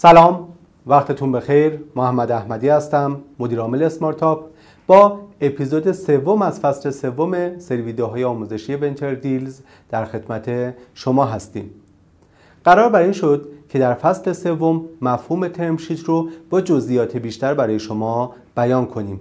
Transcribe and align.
سلام 0.00 0.48
وقتتون 0.86 1.32
بخیر. 1.32 1.80
محمد 1.96 2.30
احمدی 2.30 2.68
هستم 2.68 3.20
مدیر 3.38 3.60
عامل 3.60 3.82
اسمارتاپ. 3.82 4.44
با 4.86 5.20
اپیزود 5.40 5.92
سوم 5.92 6.42
از 6.42 6.60
فصل 6.60 6.90
سوم 6.90 7.58
سری 7.58 7.82
ویدیوهای 7.82 8.24
آموزشی 8.24 8.74
Venture 8.74 9.14
Deals 9.14 9.60
در 9.90 10.04
خدمت 10.04 10.74
شما 10.94 11.24
هستیم. 11.24 11.70
قرار 12.64 12.88
بر 12.88 13.02
این 13.02 13.12
شد 13.12 13.48
که 13.68 13.78
در 13.78 13.94
فصل 13.94 14.32
سوم 14.32 14.84
مفهوم 15.02 15.48
term 15.48 15.71
sheet 15.71 16.00
رو 16.00 16.28
با 16.50 16.60
جزئیات 16.60 17.16
بیشتر 17.16 17.54
برای 17.54 17.78
شما 17.78 18.34
بیان 18.56 18.86
کنیم. 18.86 19.20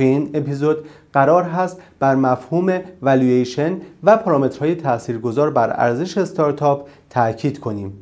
توی 0.00 0.08
این 0.08 0.30
اپیزود 0.34 0.84
قرار 1.12 1.42
هست 1.42 1.80
بر 1.98 2.14
مفهوم 2.14 2.80
والویشن 3.02 3.80
و 4.04 4.16
پارامترهای 4.16 4.74
تاثیرگذار 4.74 5.50
بر 5.50 5.70
ارزش 5.70 6.18
استارتاپ 6.18 6.88
تاکید 7.10 7.60
کنیم. 7.60 7.92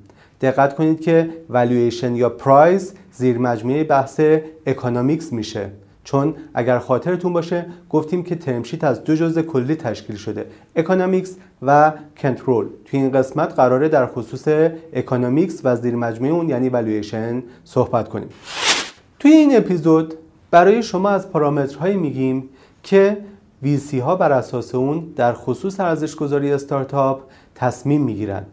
دقت 0.40 0.74
کنید 0.74 1.00
که 1.00 1.30
valuation 1.48 2.16
یا 2.16 2.28
price 2.28 2.94
زیر 3.12 3.38
مجموعه 3.38 3.84
بحث 3.84 4.20
economics 4.66 5.32
میشه. 5.32 5.70
چون 6.04 6.34
اگر 6.54 6.78
خاطرتون 6.78 7.32
باشه 7.32 7.66
گفتیم 7.90 8.22
که 8.22 8.34
term 8.34 8.56
sheet 8.56 8.84
از 8.84 9.04
دو 9.04 9.14
جزء 9.14 9.42
کلی 9.42 9.74
تشکیل 9.74 10.16
شده. 10.16 10.46
economics 10.76 11.36
و 11.62 11.92
کنترل 12.16 12.66
توی 12.84 13.00
این 13.00 13.12
قسمت 13.12 13.54
قراره 13.54 13.88
در 13.88 14.06
خصوص 14.06 14.48
economics 14.92 15.60
و 15.64 15.76
زیر 15.76 15.96
مجموعه 15.96 16.32
اون 16.32 16.48
یعنی 16.48 16.68
والویشن 16.68 17.42
صحبت 17.64 18.08
کنیم. 18.08 18.28
توی 19.18 19.30
این 19.30 19.56
اپیزود 19.56 20.14
برای 20.50 20.82
شما 20.82 21.10
از 21.10 21.30
پارامترهایی 21.30 21.96
میگیم 21.96 22.48
که 22.82 23.18
VC 23.62 23.98
ها 23.98 24.16
بر 24.16 24.32
اساس 24.32 24.74
اون 24.74 25.12
در 25.16 25.32
خصوص 25.32 25.80
ارزش 25.80 26.14
گذاری 26.14 26.52
استارتاپ 26.52 27.20
تصمیم 27.54 28.02
می‌گیرند. 28.02 28.46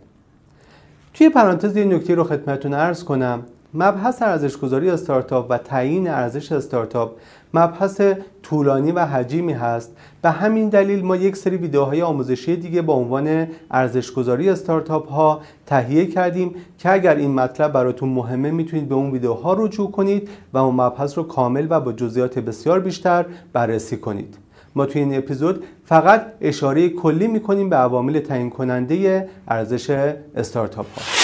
توی 1.13 1.29
پرانتز 1.29 1.77
یه 1.77 1.85
نکته 1.85 2.15
رو 2.15 2.23
خدمتتون 2.23 2.73
عرض 2.73 3.03
کنم. 3.03 3.43
مبحث 3.75 4.21
ارزش 4.21 4.57
گذاری 4.57 4.89
استارتاپ 4.89 5.45
و 5.49 5.57
تعیین 5.57 6.07
ارزش 6.09 6.51
استارتاپ 6.51 7.11
مبحث 7.53 8.01
طولانی 8.43 8.91
و 8.91 9.05
حجیمی 9.05 9.53
هست 9.53 9.95
به 10.21 10.29
همین 10.31 10.69
دلیل 10.69 11.05
ما 11.05 11.15
یک 11.15 11.35
سری 11.35 11.57
ویدیوهای 11.57 12.01
آموزشی 12.01 12.55
دیگه 12.55 12.81
با 12.81 12.93
عنوان 12.93 13.47
ارزش 13.71 14.11
گذاری 14.11 14.49
استارتاپ 14.49 15.09
ها 15.09 15.41
تهیه 15.65 16.05
کردیم 16.05 16.55
که 16.77 16.91
اگر 16.91 17.15
این 17.15 17.33
مطلب 17.33 17.71
براتون 17.71 18.09
مهمه 18.09 18.51
می‌تونید 18.51 18.89
به 18.89 18.95
اون 18.95 19.11
ویدیوها 19.11 19.53
رجوع 19.53 19.91
کنید 19.91 20.29
و 20.53 20.57
اون 20.57 20.75
مبحث 20.75 21.17
رو 21.17 21.23
کامل 21.23 21.67
و 21.69 21.79
با 21.79 21.93
جزئیات 21.93 22.39
بسیار 22.39 22.79
بیشتر 22.79 23.25
بررسی 23.53 23.97
کنید. 23.97 24.37
ما 24.75 24.85
توی 24.85 25.01
این 25.01 25.17
اپیزود 25.17 25.63
فقط 25.85 26.25
اشاره 26.41 26.89
کلی 26.89 27.27
می‌کنیم 27.27 27.69
به 27.69 27.75
عوامل 27.75 28.19
تعیین 28.19 28.49
کننده 28.49 29.29
ارزش 29.47 29.89
استارتاپ 30.35 30.85
ها 30.95 31.14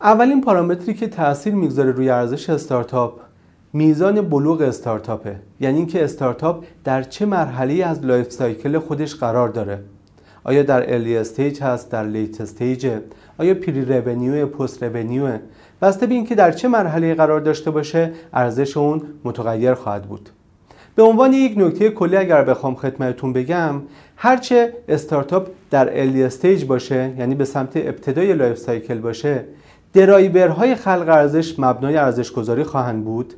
اولین 0.00 0.40
پارامتری 0.40 0.94
که 0.94 1.06
تاثیر 1.06 1.54
می‌گذاره 1.54 1.92
روی 1.92 2.10
ارزش 2.10 2.50
استارتاپ 2.50 3.20
میزان 3.72 4.20
بلوغ 4.20 4.60
استارتاپه. 4.60 5.36
یعنی 5.60 5.76
اینکه 5.76 6.04
استارتاپ 6.04 6.64
در 6.84 7.02
چه 7.02 7.26
مرحله 7.26 7.84
از 7.84 8.04
life 8.04 8.30
cycle 8.32 8.78
خودش 8.78 9.14
قرار 9.14 9.48
داره. 9.48 9.78
آیا 10.44 10.62
در 10.62 10.92
early 10.92 11.16
stage 11.16 11.62
هست 11.62 11.90
در 11.90 12.04
late 12.04 12.40
stage 12.40 12.90
آیا 13.38 13.54
pre-revenue 13.54 14.46
post-revenue 14.46 15.38
بسته 15.82 16.06
به 16.06 16.14
اینکه 16.14 16.34
در 16.34 16.52
چه 16.52 16.68
مرحله 16.68 17.14
قرار 17.14 17.40
داشته 17.40 17.70
باشه 17.70 18.12
ارزش 18.32 18.76
اون 18.76 19.02
متغیر 19.24 19.74
خواهد 19.74 20.02
بود. 20.02 20.30
به 20.94 21.02
عنوان 21.02 21.32
یک 21.32 21.58
نکته 21.58 21.90
کلی 21.90 22.16
اگر 22.16 22.44
بخوام 22.44 22.74
خدمتتون 22.74 23.32
بگم 23.32 23.82
هرچه 24.16 24.72
استارتاپ 24.88 25.48
در 25.70 26.00
early 26.00 26.22
stage 26.22 26.64
باشه 26.64 27.12
یعنی 27.18 27.34
به 27.34 27.44
سمت 27.44 27.76
ابتدای 27.76 28.32
life 28.32 28.58
cycle 28.58 28.98
باشه 28.98 29.44
درایورهای 29.96 30.74
خلق 30.74 31.08
ارزش 31.08 31.58
مبنای 31.58 31.96
ارزش 31.96 32.32
گذاری 32.32 32.64
خواهند 32.64 33.04
بود 33.04 33.34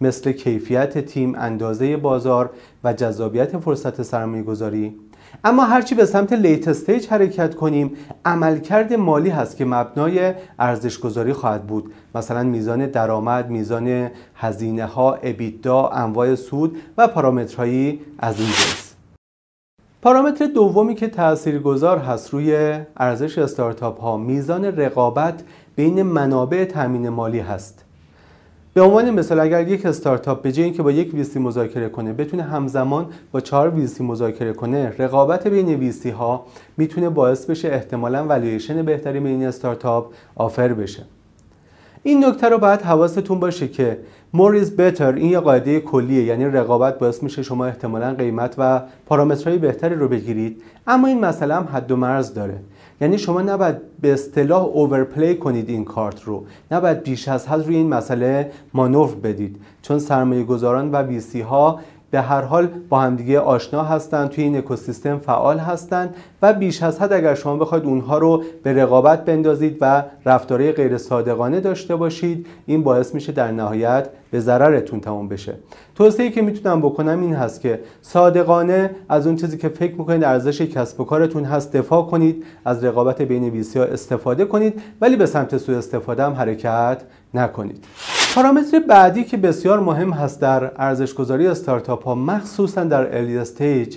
مثل 0.00 0.32
کیفیت 0.32 0.98
تیم، 0.98 1.34
اندازه 1.34 1.96
بازار 1.96 2.50
و 2.84 2.92
جذابیت 2.92 3.58
فرصت 3.58 4.02
سرمایه 4.02 4.42
گذاری 4.42 4.96
اما 5.44 5.64
هرچی 5.64 5.94
به 5.94 6.04
سمت 6.04 6.32
late 6.32 6.68
stage 6.68 7.06
حرکت 7.06 7.54
کنیم 7.54 7.92
عملکرد 8.24 8.92
مالی 8.92 9.30
هست 9.30 9.56
که 9.56 9.64
مبنای 9.64 10.34
ارزش 10.58 10.98
گذاری 10.98 11.32
خواهد 11.32 11.66
بود. 11.66 11.92
مثلا 12.14 12.42
میزان 12.42 12.86
درآمد 12.86 13.50
میزان 13.50 14.10
هزینه 14.34 14.86
ها 14.86 15.14
EBITDA 15.14 15.88
انواع 15.88 16.34
سود 16.34 16.76
و 16.98 17.08
پارامترهایی 17.08 18.00
از 18.18 18.40
این 18.40 18.48
جنس. 18.48 18.88
پارامتر 20.02 20.46
دومی 20.46 20.94
که 20.94 21.08
تاثیرگذار 21.08 21.98
هست 21.98 22.30
روی 22.30 22.78
ارزش 22.96 23.38
استارتاپ 23.38 24.00
ها 24.00 24.16
میزان 24.16 24.64
رقابت 24.64 25.42
بین 25.78 26.02
منابع 26.02 26.64
تامین 26.64 27.08
مالی 27.08 27.38
هست. 27.38 27.84
به 28.74 28.82
عنوان 28.82 29.10
مثال 29.10 29.40
اگر 29.40 29.68
یک 29.68 29.86
استارتاپ 29.86 30.42
به 30.42 30.52
جای 30.52 30.64
اینکه 30.64 30.82
با 30.82 30.90
یک 30.90 31.14
ویسی 31.14 31.38
مذاکره 31.38 31.88
کنه 31.88 32.12
بتونه 32.12 32.42
همزمان 32.42 33.06
با 33.32 33.40
چهار 33.40 33.70
ویسی 33.70 34.04
مذاکره 34.04 34.52
کنه 34.52 34.92
رقابت 34.98 35.48
بین 35.48 35.68
ویسی 35.68 36.10
ها 36.10 36.46
می‌تونه 36.76 37.08
باعث 37.08 37.46
بشه 37.46 37.68
احتمالا 37.68 38.26
والویشن 38.26 38.82
بهتری 38.82 39.20
بین 39.20 39.46
استارتاپ 39.46 40.12
آفر 40.36 40.68
بشه. 40.68 41.02
این 42.02 42.24
نکته 42.24 42.48
رو 42.48 42.58
باید 42.58 42.82
حواستون 42.82 43.40
باشه 43.40 43.68
که 43.68 43.98
more 44.36 44.64
is 44.64 44.68
better 44.68 45.00
این 45.00 45.30
یه 45.30 45.40
قاعده 45.40 45.80
کلیه 45.80 46.24
یعنی 46.24 46.44
رقابت 46.44 46.98
باعث 46.98 47.22
میشه 47.22 47.42
شما 47.42 47.66
احتمالا 47.66 48.14
قیمت 48.14 48.54
و 48.58 48.82
پارامترهای 49.06 49.58
بهتری 49.58 49.94
رو 49.94 50.08
بگیرید. 50.08 50.62
اما 50.86 51.08
این 51.08 51.20
مسئله 51.20 51.54
هم 51.54 51.68
حد 51.72 51.90
و 51.90 51.96
مرز 51.96 52.34
داره. 52.34 52.58
یعنی 53.00 53.18
شما 53.18 53.42
نباید 53.42 53.76
به 54.00 54.12
اصطلاح 54.12 54.62
اوورپلی 54.62 55.34
کنید 55.34 55.68
این 55.68 55.84
کارت 55.84 56.22
رو. 56.22 56.44
نباید 56.70 57.02
بیش 57.02 57.28
از 57.28 57.48
حد 57.48 57.66
روی 57.66 57.76
این 57.76 57.88
مسئله 57.88 58.52
مانور 58.74 59.14
بدید. 59.14 59.56
چون 59.82 59.98
سرمایه 59.98 60.44
گذاران 60.44 60.90
و 60.90 61.02
ویسی 61.02 61.40
ها 61.40 61.80
به 62.10 62.20
هر 62.20 62.42
حال 62.42 62.68
با 62.88 63.00
همدیگه 63.00 63.40
آشنا 63.40 63.82
هستند 63.82 64.28
توی 64.28 64.44
این 64.44 64.56
اکوسیستم 64.56 65.18
فعال 65.18 65.58
هستند 65.58 66.14
و 66.42 66.52
بیش 66.52 66.82
از 66.82 67.00
حد 67.00 67.12
اگر 67.12 67.34
شما 67.34 67.56
بخواید 67.56 67.84
اونها 67.84 68.18
رو 68.18 68.42
به 68.62 68.72
رقابت 68.72 69.24
بندازید 69.24 69.76
و 69.80 70.04
رفتاره 70.26 70.72
غیر 70.72 70.98
صادقانه 70.98 71.60
داشته 71.60 71.96
باشید 71.96 72.46
این 72.66 72.82
باعث 72.82 73.14
میشه 73.14 73.32
در 73.32 73.52
نهایت 73.52 74.08
به 74.30 74.40
ضررتون 74.40 75.00
تمام 75.00 75.28
بشه. 75.28 75.54
توصیه‌ای 75.94 76.30
که 76.30 76.42
می‌تونم 76.42 76.80
بکنم 76.80 77.20
این 77.20 77.34
هست 77.34 77.60
که 77.60 77.80
صادقانه 78.02 78.90
از 79.08 79.26
اون 79.26 79.36
چیزی 79.36 79.58
که 79.58 79.68
فکر 79.68 79.94
می‌کنید 79.94 80.24
ارزش 80.24 80.60
کسب 80.60 81.00
و 81.00 81.04
کارتون 81.04 81.44
هست 81.44 81.76
دفاع 81.76 82.06
کنید 82.06 82.44
از 82.64 82.84
رقابت 82.84 83.22
بین 83.22 83.44
ویسی 83.44 83.78
استفاده 83.78 84.44
کنید 84.44 84.82
ولی 85.00 85.16
به 85.16 85.26
سمت 85.26 85.56
سوء 85.56 85.78
استفاده 85.78 86.24
هم 86.24 86.32
حرکت 86.32 87.02
نکنید. 87.34 87.84
پارامتر 88.38 88.78
بعدی 88.78 89.24
که 89.24 89.36
بسیار 89.36 89.80
مهم 89.80 90.10
هست 90.10 90.40
در 90.40 90.70
ارزش 90.76 91.14
گذاری 91.14 91.46
استارتاپ 91.46 92.04
ها 92.04 92.14
مخصوصا 92.14 92.84
در 92.84 93.16
early 93.16 93.38
stage 93.38 93.96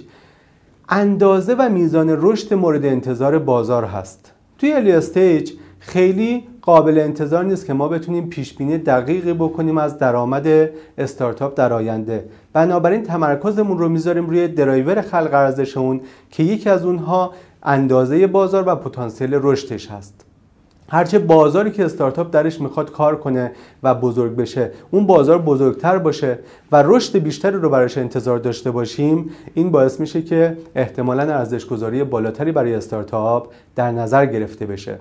اندازه 0.89 1.55
و 1.59 1.69
میزان 1.69 2.17
رشد 2.21 2.53
مورد 2.53 2.85
انتظار 2.85 3.39
بازار 3.39 3.85
هست. 3.85 4.31
توی 4.57 4.73
early 4.73 4.91
stage 4.91 5.51
خیلی 5.79 6.43
قابل 6.61 6.99
انتظار 6.99 7.43
نیست 7.43 7.65
که 7.65 7.73
ما 7.73 7.87
بتونیم 7.87 8.29
پیش 8.29 8.53
بینی 8.53 8.77
دقیقی 8.77 9.33
بکنیم 9.33 9.77
از 9.77 9.97
درآمد 9.97 10.69
استارتاپ 10.97 11.57
در 11.57 11.73
آینده. 11.73 12.25
بنابراین 12.53 13.03
تمرکزمون 13.03 13.77
رو 13.77 13.89
می‌ذاریم 13.89 14.29
روی 14.29 14.47
درایور 14.47 15.01
خلق 15.01 15.33
ارزش 15.33 15.77
اون 15.77 16.01
که 16.29 16.43
یکی 16.43 16.69
از 16.69 16.85
اونها 16.85 17.33
اندازه 17.63 18.27
بازار 18.27 18.63
و 18.67 18.75
پتانسیل 18.75 19.39
رشدش 19.41 19.87
هست. 19.91 20.25
هرچه 20.91 21.19
بازاری 21.19 21.71
که 21.71 21.85
استارتاپ 21.85 22.31
درش 22.31 22.61
می‌خواد 22.61 22.91
کار 22.91 23.15
کنه 23.15 23.51
و 23.83 23.95
بزرگ 23.95 24.35
بشه 24.35 24.71
اون 24.91 25.07
بازار 25.07 25.37
بزرگتر 25.37 25.97
باشه 25.97 26.39
و 26.71 26.83
رشد 26.85 27.17
بیشتری 27.17 27.55
رو 27.55 27.69
براش 27.69 27.97
انتظار 27.97 28.39
داشته 28.39 28.71
باشیم 28.71 29.29
این 29.53 29.71
باعث 29.71 29.99
میشه 29.99 30.21
که 30.21 30.57
احتمالا 30.75 31.23
ارزش 31.23 31.65
گذاری 31.65 32.03
بالاتری 32.03 32.51
برای 32.51 32.75
استارتاپ 32.75 33.47
در 33.75 33.91
نظر 33.91 34.25
گرفته 34.25 34.65
بشه. 34.65 34.99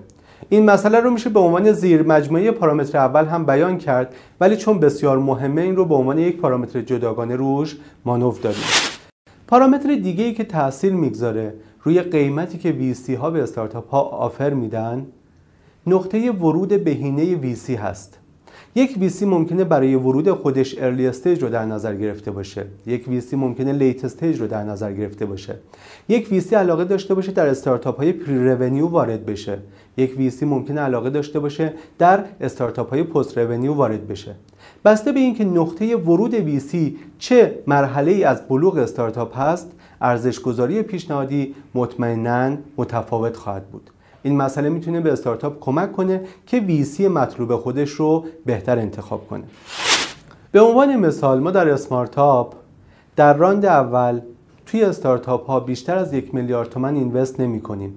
این 0.49 0.65
مسئله 0.65 0.99
رو 0.99 1.09
میشه 1.09 1.29
به 1.29 1.39
عنوان 1.39 1.71
زیر 1.71 2.03
مجموعه 2.03 2.51
پارامتر 2.51 2.97
اول 2.97 3.25
هم 3.25 3.45
بیان 3.45 3.77
کرد 3.77 4.15
ولی 4.39 4.57
چون 4.57 4.79
بسیار 4.79 5.19
مهمه 5.19 5.61
این 5.61 5.75
رو 5.75 5.85
به 5.85 5.95
عنوان 5.95 6.19
یک 6.19 6.37
پارامتر 6.37 6.81
جداگانه 6.81 7.35
روش 7.35 7.77
مانور 8.05 8.35
داریم 8.43 8.63
پارامتر 9.47 9.95
دیگه 9.95 10.23
ای 10.23 10.33
که 10.33 10.43
تاثیر 10.43 10.93
می‌گذاره 10.93 11.53
روی 11.83 12.01
قیمتی 12.01 12.57
که 12.57 12.69
VC 12.69 13.15
ها 13.15 13.29
به 13.29 13.43
استارتاپ 13.43 13.89
ها 13.89 14.01
offer 14.01 14.53
میدن 14.53 15.05
نقطه 15.87 16.31
ورود 16.31 16.83
بهینه 16.83 17.35
VC 17.35 17.75
هست. 17.75 18.17
یک 18.75 18.97
VC 18.99 19.25
ممکنه 19.25 19.63
برای 19.63 19.95
ورود 19.95 20.31
خودش 20.31 20.75
early 20.79 21.07
stage 21.07 21.43
رو 21.43 21.49
در 21.49 21.65
نظر 21.65 21.95
گرفته 21.95 22.31
باشه. 22.31 22.65
یک 22.85 23.07
VC 23.07 23.35
ممکنه 23.35 23.73
late 23.73 24.05
stage 24.05 24.39
رو 24.39 24.47
در 24.47 24.63
نظر 24.63 24.93
گرفته 24.93 25.25
باشه. 25.25 25.55
یک 26.09 26.27
VC 26.31 26.55
علاقه 26.55 26.83
داشته 26.83 27.13
باشه 27.13 27.31
در 27.31 27.47
استارتاپ 27.47 27.97
های 27.97 28.11
pre-revenue 28.11 28.87
وارد 28.87 29.25
بشه. 29.25 29.57
یک 29.97 30.17
VC 30.17 30.45
ممکنه 30.45 30.81
علاقه 30.81 31.09
داشته 31.09 31.39
باشه 31.39 31.73
در 31.97 32.23
استارتاپ 32.41 32.89
های 32.89 33.03
post-revenue 33.03 33.73
وارد 33.73 34.07
بشه. 34.07 34.35
بسته 34.85 35.11
به 35.11 35.19
اینکه 35.19 35.45
نقطه 35.45 35.95
ورود 35.95 36.33
VC 36.33 36.97
چه 37.19 37.59
مرحله 37.67 38.11
ای 38.11 38.23
از 38.23 38.47
بلوغ 38.47 38.77
استارتاپ 38.77 39.37
هست 39.37 39.71
ارزش 40.01 40.39
گذاری 40.39 40.81
پیشنهادی 40.81 41.55
مطمئنا 41.75 42.57
متفاوت 42.77 43.37
خواهد 43.37 43.67
بود. 43.67 43.89
این 44.23 44.37
مسئله 44.37 44.69
می‌تونه 44.69 45.01
به 45.01 45.11
استارتاپ 45.11 45.59
کمک 45.59 45.91
کنه 45.91 46.21
که 46.45 46.59
ویسی 46.59 47.07
مطلوب 47.07 47.55
خودش 47.55 47.89
رو 47.89 48.25
بهتر 48.45 48.79
انتخاب 48.79 49.27
کنه. 49.27 49.43
به 50.51 50.61
عنوان 50.61 50.95
مثال 50.95 51.39
ما 51.39 51.51
در 51.51 51.69
اسمارتاپ 51.69 52.53
در 53.15 53.33
راند 53.33 53.65
اول 53.65 54.21
توی 54.65 54.83
استارتاپ 54.83 55.45
ها 55.45 55.59
بیشتر 55.59 55.97
از 55.97 56.13
یک 56.13 56.35
میلیارد 56.35 56.69
تومن 56.69 56.95
اینوست 56.95 57.39
نمی 57.39 57.61
کنیم 57.61 57.95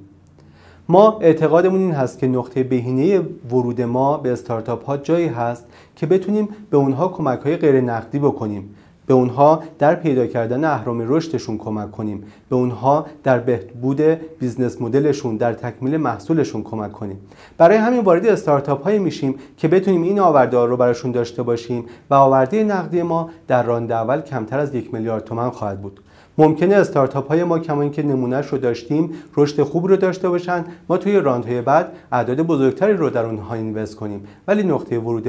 ما 0.88 1.18
اعتقادمون 1.20 1.80
این 1.80 1.92
هست 1.92 2.18
که 2.18 2.26
نقطه 2.26 2.62
بهینه 2.62 3.20
ورود 3.50 3.80
ما 3.80 4.16
به 4.16 4.32
استارتاپ 4.32 4.84
ها 4.84 4.96
جایی 4.96 5.26
هست 5.26 5.66
که 5.96 6.06
بتونیم 6.06 6.48
به 6.70 6.76
اونها 6.76 7.08
کمک 7.08 7.40
های 7.40 7.56
غیر 7.56 7.80
نقدی 7.80 8.18
بکنیم. 8.18 8.74
به 9.06 9.14
اونها 9.14 9.62
در 9.78 9.94
پیدا 9.94 10.26
کردن 10.26 10.64
اهرم 10.64 11.04
رشدشون 11.08 11.58
کمک 11.58 11.90
کنیم. 11.90 12.24
به 12.50 12.56
اونها 12.56 13.06
در 13.22 13.38
بهبود 13.38 14.00
business 14.40 14.82
model 14.82 15.12
شون 15.12 15.36
در 15.36 15.52
تکمیل 15.52 15.96
محصولشون 15.96 16.62
کمک 16.62 16.92
کنیم. 16.92 17.20
برای 17.58 17.76
همین 17.76 18.00
وارد 18.00 18.26
استارتاپ 18.26 18.82
های 18.82 18.98
میشیم 18.98 19.34
که 19.56 19.68
بتونیم 19.68 20.02
این 20.02 20.20
آورده 20.20 20.64
رو 20.64 20.76
براشون 20.76 21.12
داشته 21.12 21.42
باشیم 21.42 21.84
و 22.10 22.14
آورده 22.14 22.64
نقدی 22.64 23.02
ما 23.02 23.30
در 23.48 23.62
راند 23.62 23.92
اول 23.92 24.20
کمتر 24.20 24.58
از 24.58 24.74
یک 24.74 24.94
میلیارد 24.94 25.24
تومن 25.24 25.50
خواهد 25.50 25.80
بود. 25.80 26.00
ممکنه 26.38 26.74
استارتاپ 26.74 27.28
های 27.28 27.44
ما 27.44 27.58
کما 27.58 27.82
اینکه 27.82 28.02
نمونهش 28.02 28.46
رو 28.46 28.58
داشتیم 28.58 29.10
رشد 29.36 29.62
خوب 29.62 29.86
رو 29.86 29.96
داشته 29.96 30.28
باشن. 30.28 30.64
ما 30.88 30.96
توی 30.96 31.20
راندهای 31.20 31.62
بعد 31.62 31.92
اعداد 32.12 32.40
بزرگتری 32.40 32.92
رو 32.92 33.10
در 33.10 33.26
اونها 33.26 33.54
invest 33.54 33.96
کنیم. 33.96 34.26
ولی 34.48 34.62
نقطه 34.62 34.98
ورود 34.98 35.28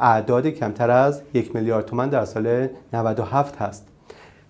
اعداد 0.00 0.46
کمتر 0.46 0.90
از 0.90 1.22
یک 1.34 1.54
میلیارد 1.56 1.86
تومن 1.86 2.08
در 2.08 2.24
سال 2.24 2.68
97 2.92 3.56
هست. 3.56 3.86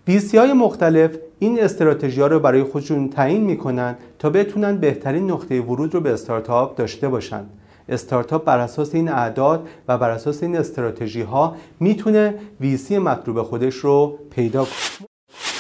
بیسی 0.05 0.39
های 0.39 0.53
مختلف 0.53 1.11
این 1.39 1.63
استراتژی 1.63 2.21
ها 2.21 2.27
رو 2.27 2.41
برای 2.41 2.63
خودشون 2.63 3.09
تعیین 3.09 3.45
می‌کنن 3.45 3.97
تا 4.19 4.31
بتونن 4.31 4.77
بهترین 4.77 5.31
نقطه 5.31 5.61
ورود 5.61 5.95
رو 5.95 6.01
به 6.01 6.13
استارتاپ 6.13 6.77
داشته 6.77 7.09
باشند 7.09 7.51
استارتاپ 7.89 8.45
بر 8.45 8.59
اساس 8.59 8.95
این 8.95 9.09
اعداد 9.09 9.69
و 9.89 9.99
بر 9.99 10.11
اساس 10.11 10.43
این 10.43 10.57
استراتژی 10.57 11.23
ها 11.23 11.57
می‌تونه 11.81 12.35
ویسی 12.61 12.99
مطلوب 12.99 13.43
خودش 13.43 13.75
رو 13.75 14.19
پیدا 14.31 14.65
کنه. 14.65 15.09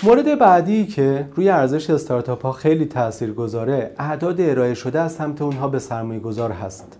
مورد 0.02 0.38
بعدی 0.38 0.86
که 0.86 1.28
روی 1.34 1.48
ارزش 1.48 1.90
استارتاپ 1.90 2.42
ها 2.42 2.52
خیلی 2.52 2.86
تأثیر 2.86 3.32
گذاره 3.32 3.90
اعداد 3.98 4.40
ارائه 4.40 4.74
شده 4.74 5.00
از 5.00 5.12
سمت 5.12 5.42
اونها 5.42 5.68
به 5.68 5.78
سرمایه 5.78 6.20
گذار 6.20 6.50
هست. 6.50 6.98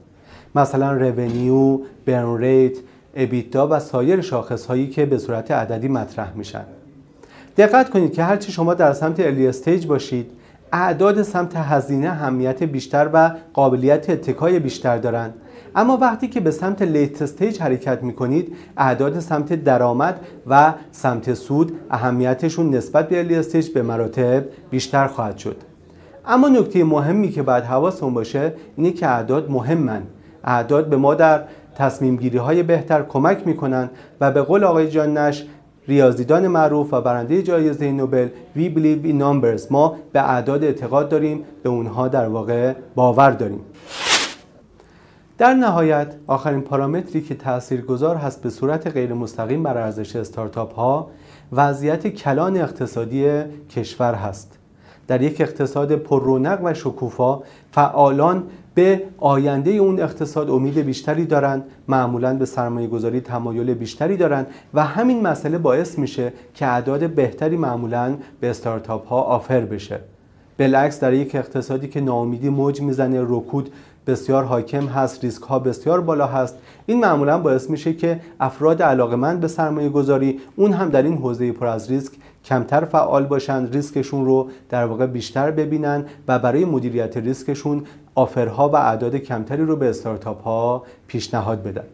مثلا 0.55 0.93
revenue، 0.93 1.81
burn 2.06 2.39
rate، 2.39 2.77
EBITDA 3.17 3.69
و 3.71 3.81
سایر 3.81 4.21
شاخص 4.21 4.67
هایی 4.67 4.89
که 4.89 5.06
به 5.06 5.19
صورت 5.19 5.51
عددی 5.51 5.89
مطرح 5.89 6.33
میشن. 6.37 6.65
دقت 7.56 7.91
کنید 7.91 8.12
که 8.12 8.23
هرچی 8.23 8.53
شما 8.53 8.75
در 8.75 8.93
سمت 8.93 9.21
early 9.21 9.47
stage 9.47 9.87
باشید 9.87 10.31
اعداد 10.73 11.23
سمت 11.23 11.56
هزینه 11.56 12.11
اهمیت 12.11 12.62
بیشتر 12.62 13.11
و 13.12 13.31
قابلیت 13.55 14.11
اتکای 14.11 14.59
بیشتر 14.59 14.99
دارند 14.99 15.35
اما 15.77 15.97
وقتی 15.97 16.29
که 16.29 16.41
به 16.41 16.51
سمت 16.51 16.83
late 16.83 17.23
stage 17.23 17.61
حرکت 17.61 18.03
می 18.03 18.12
کنید 18.12 18.56
اعداد 18.77 19.21
سمت 19.21 19.65
درآمد 19.65 20.21
و 20.47 20.75
سمت 20.93 21.35
سود 21.35 21.73
اهمیتشون 21.91 22.75
نسبت 22.75 23.09
به 23.09 23.19
early 23.19 23.35
stage 23.35 23.69
به 23.69 23.83
مراتب 23.83 24.45
بیشتر 24.71 25.06
خواهد 25.06 25.39
شد. 25.39 25.56
اما 26.27 26.49
نکته 26.49 26.85
مهمی 26.85 27.31
که 27.31 27.43
باید 27.43 27.65
حواستون 27.65 28.15
باشه 28.15 28.53
اینه 28.77 28.91
که 28.91 29.09
اعداد 29.09 29.51
مهمن. 29.51 30.03
اعداد 30.44 30.88
به 30.88 30.96
ما 30.96 31.14
در 31.14 31.43
تصمیم 31.75 32.17
گیری 32.17 32.38
های 32.38 32.62
بهتر 32.62 33.02
کمک 33.02 33.46
می‌کنن 33.46 33.91
و 34.20 34.31
به 34.31 34.43
قول 34.43 34.64
آقای 34.64 34.91
جان 34.91 35.19
نش 35.19 35.44
ریاضیدان 35.88 36.49
معروف 36.49 36.94
و 36.94 37.00
برنده 37.00 37.43
جایزه 37.43 37.93
نوبل 37.93 38.29
We 38.56 38.61
believe 38.61 39.05
in 39.05 39.23
numbers. 39.23 39.70
ما 39.70 39.96
به 40.12 40.31
اعداد 40.31 40.64
اعتقاد 40.64 41.08
داریم 41.08 41.44
به 41.62 41.69
اونها 41.69 42.08
در 42.08 42.29
واقع 42.29 42.73
باور 42.94 43.31
داریم. 43.31 43.61
در 45.38 45.55
نهایت 45.55 46.14
آخرین 46.26 46.61
پارامتری 46.61 47.20
که 47.20 47.35
تاثیرگذار 47.35 48.17
هست 48.17 48.43
به 48.43 48.50
صورت 48.50 48.87
غیر 48.87 49.14
مستقیم 49.14 49.62
بر 49.62 49.79
ارزش 49.79 50.17
استارتاپ 50.17 50.75
ها 50.75 51.11
وضعیت 51.52 52.06
کلان 52.06 52.56
اقتصادی 52.56 53.43
کشور 53.70 54.14
هست. 54.14 54.58
در 55.06 55.23
یک 55.23 55.41
اقتصاد 55.41 55.96
پررونق 55.96 56.61
و 56.64 56.75
شکوفا 56.75 57.43
فعالان 57.73 58.43
به 58.75 59.03
آینده 59.19 59.71
اون 59.71 60.00
اقتصاد 60.00 60.50
امید 60.50 60.79
بیشتری 60.79 61.25
دارند 61.25 61.65
معمولا 61.88 62.35
به 62.35 62.44
سرمایه 62.44 62.87
گذاری 62.87 63.21
تمایل 63.21 63.75
بیشتری 63.75 64.17
دارند 64.17 64.47
و 64.75 64.85
همین 64.85 65.23
مسئله 65.23 65.59
باعث 65.59 65.99
میشه 65.99 66.32
که 66.55 66.67
اعداد 66.67 67.11
بهتری 67.11 67.56
معمولا 67.56 68.17
به 68.41 68.50
استارتاپ 68.50 69.06
ها 69.06 69.21
آفر 69.21 69.61
بشه. 69.61 70.00
بالعکس 70.59 71.00
در 71.00 71.12
یک 71.12 71.35
اقتصادی 71.35 71.88
که 71.88 72.00
ناامیدی 72.00 72.49
موج 72.49 72.82
می‌زنه 72.82 73.23
رکود 73.23 73.71
بسیار 74.06 74.44
حاکم 74.44 74.87
هست 74.87 75.25
ریسک 75.25 75.43
ها 75.43 75.59
بسیار 75.59 76.00
بالا 76.00 76.27
هست 76.27 76.59
این 76.87 77.00
معمولا 77.00 77.38
باعث 77.38 77.70
میشه 77.70 77.93
که 77.93 78.20
افراد 78.41 78.82
علاقمند 78.82 79.41
به 79.41 79.49
سرمایه 79.49 79.88
گذاری 79.88 80.41
اون 80.56 80.73
هم 80.73 80.91
در 80.91 81.03
این 81.03 81.17
حوزه 81.17 81.53
پر 81.53 81.67
از 81.67 81.91
ریسک 81.91 82.12
کمتر 82.44 82.85
فعال 82.85 83.25
باشن 83.25 83.67
ریسکشون 83.73 84.25
رو 84.25 84.49
در 84.69 84.85
واقع 84.85 85.06
بیشتر 85.06 85.50
ببینن 85.50 86.05
و 86.29 86.38
برای 86.38 86.65
مدیریت 86.65 87.17
ریسکشون 87.17 87.82
آفرها 88.15 88.69
و 88.69 88.77
اعداد 88.77 89.17
کمتری 89.17 89.65
رو 89.65 89.77
به 89.77 89.89
استارتاپ 89.89 90.43
ها 90.43 90.83
پیشنهاد 91.07 91.63
بدن. 91.63 91.85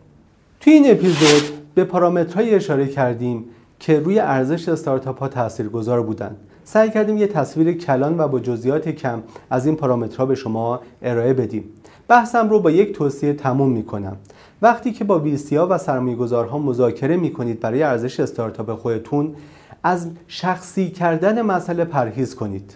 توی 0.60 0.72
این 0.72 0.90
اپیزود 0.90 1.42
به 1.74 1.84
پارامترهایی 1.84 2.54
اشاره 2.54 2.86
کردیم 2.86 3.44
که 3.78 4.00
روی 4.00 4.18
ارزش 4.18 4.68
استارتاپ 4.68 5.18
ها 5.18 5.28
تاثیرگذار 5.28 6.02
بودند 6.02 6.36
سعی 6.64 6.90
کردیم 6.90 7.16
یه 7.18 7.26
تصویر 7.26 7.72
کلان 7.72 8.20
و 8.20 8.28
با 8.28 8.40
جزئیات 8.40 8.88
کم 8.88 9.22
از 9.50 9.66
این 9.66 9.76
پارامترها 9.76 10.26
به 10.26 10.34
شما 10.34 10.80
ارائه 11.02 11.32
بدیم. 11.32 11.64
بحثم 12.08 12.50
رو 12.50 12.60
با 12.60 12.70
یک 12.70 12.92
توصیه 12.92 13.32
تموم 13.32 13.70
می‌کنم. 13.70 14.16
وقتی 14.62 14.92
که 14.92 15.04
با 15.04 15.18
ویسیا 15.18 15.66
و 15.70 15.78
سرمایه‌گذارها 15.78 16.58
مذاکره 16.58 17.16
می‌کنید 17.16 17.60
برای 17.60 17.82
ارزش 17.82 18.20
استارتاپ 18.20 18.74
خودتون 18.74 19.34
از 19.82 20.10
شخصی 20.28 20.90
کردن 20.90 21.42
مسئله 21.42 21.84
پرهیز 21.84 22.34
کنید. 22.34 22.74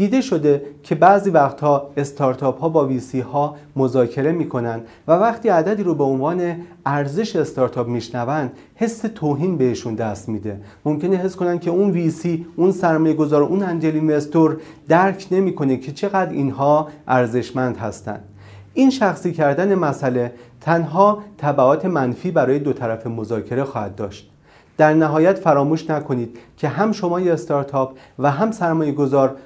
دیده 0.00 0.20
شده 0.20 0.62
که 0.82 0.94
بعضی 0.94 1.30
وقتها 1.30 1.90
استارتاپ 1.96 2.60
ها 2.60 2.68
با 2.68 2.86
ویسی 2.86 3.20
ها 3.20 3.56
مذاکره 3.76 4.32
می‌کنن 4.32 4.80
و 5.08 5.12
وقتی 5.12 5.48
عددی 5.48 5.82
رو 5.82 5.94
به 5.94 6.04
عنوان 6.04 6.56
ارزش 6.86 7.36
استارتاپ 7.36 7.88
میشنوند 7.88 8.52
حس 8.74 9.00
توهین 9.14 9.56
بهشون 9.56 9.94
دست 9.94 10.28
میده. 10.28 10.60
ممکنه 10.84 11.16
حس 11.16 11.36
کنن 11.36 11.58
که 11.58 11.70
اون 11.70 11.90
ویسی 11.90 12.46
اون 12.56 12.72
سرمایه 12.72 13.14
گذار 13.14 13.42
اون 13.42 13.62
انجل 13.62 13.94
اینوستور 13.94 14.60
درک 14.88 15.26
نمی‌کنه 15.30 15.76
که 15.76 15.92
چقدر 15.92 16.32
اینها 16.32 16.88
ارزشمند 17.08 17.76
هستند. 17.76 18.24
این 18.74 18.90
شخصی 18.90 19.32
کردن 19.32 19.74
مسئله 19.74 20.32
تنها 20.60 21.22
تبعات 21.38 21.84
منفی 21.84 22.30
برای 22.30 22.58
دو 22.58 22.72
طرف 22.72 23.06
مذاکره 23.06 23.64
خواهد 23.64 23.94
داشت. 23.94 24.30
در 24.76 24.94
نهایت 24.94 25.38
فراموش 25.38 25.90
نکنید 25.90 26.38
که 26.56 26.68
هم 26.68 26.92
شما 26.92 27.18
استارتاپ 27.18 27.92
و 28.18 28.30
هم 28.30 28.50
سرمایه 28.50 28.92
گذار 28.92 29.36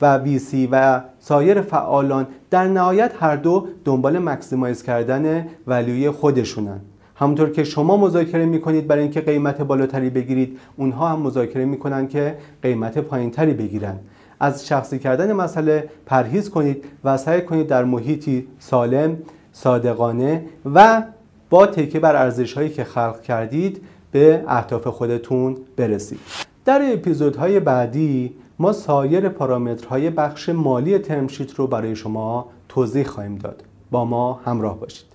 و 0.00 0.16
ویسی 0.16 0.68
و 0.72 1.00
سایر 1.18 1.60
فعالان 1.60 2.26
در 2.50 2.68
نهایت 2.68 3.12
هر 3.20 3.36
دو 3.36 3.66
دنبال 3.84 4.18
مکسیمایز 4.18 4.82
کردن 4.82 5.46
ولیوی 5.66 6.10
خودشونن. 6.10 6.80
همونطور 7.16 7.50
که 7.50 7.64
شما 7.64 7.96
مذاکره 7.96 8.46
می‌کنید 8.46 8.86
برای 8.86 9.02
اینکه 9.02 9.20
قیمت 9.20 9.62
بالاتری 9.62 10.10
بگیرید 10.10 10.58
اونها 10.76 11.08
هم 11.08 11.20
مذاکره 11.20 11.64
می‌کنن 11.64 12.08
که 12.08 12.36
قیمت 12.62 12.98
پایینتری 12.98 13.54
بگیرن. 13.54 13.98
از 14.40 14.66
شخصی 14.66 14.98
کردن 14.98 15.32
مسئله 15.32 15.88
پرهیز 16.06 16.50
کنید 16.50 16.84
و 17.04 17.16
سعی 17.16 17.42
کنید 17.42 17.66
در 17.66 17.84
محیطی 17.84 18.46
سالم 18.58 19.16
صادقانه 19.52 20.44
و 20.74 21.02
با 21.50 21.66
تکیه 21.66 22.00
بر 22.00 22.16
ارزش 22.16 22.52
هایی 22.52 22.68
که 22.68 22.84
خلق 22.84 23.20
کردید 23.20 23.82
به 24.12 24.44
اهداف 24.48 24.86
خودتون 24.86 25.56
برسید. 25.76 26.18
در 26.64 26.92
اپیزودهای 26.92 27.60
بعدی 27.60 28.34
ما 28.58 28.72
سایر 28.72 29.28
پارامترهای 29.28 30.10
بخش 30.10 30.48
مالی 30.48 30.98
ترمشیت 30.98 31.54
رو 31.54 31.66
برای 31.66 31.96
شما 31.96 32.46
توضیح 32.68 33.06
خواهیم 33.06 33.36
داد. 33.36 33.64
با 33.90 34.04
ما 34.04 34.40
همراه 34.44 34.80
باشید. 34.80 35.13